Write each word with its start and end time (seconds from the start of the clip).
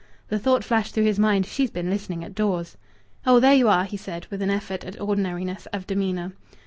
The 0.29 0.39
thought 0.39 0.63
flashed 0.63 0.95
through 0.95 1.03
his 1.03 1.19
mind. 1.19 1.45
"She's 1.45 1.69
been 1.69 1.87
listening 1.91 2.23
at 2.23 2.33
doors." 2.33 2.75
"Oh! 3.23 3.39
There 3.39 3.53
you 3.53 3.69
are," 3.69 3.85
he 3.85 3.97
said, 3.97 4.25
with 4.31 4.41
an 4.41 4.49
effort 4.49 4.83
at 4.83 4.99
ordinariness 4.99 5.67
of 5.71 5.85
demeanour. 5.85 6.33